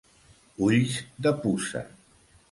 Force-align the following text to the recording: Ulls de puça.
Ulls 0.67 0.95
de 1.27 1.31
puça. 1.43 1.83